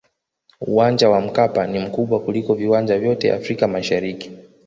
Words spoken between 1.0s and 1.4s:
wa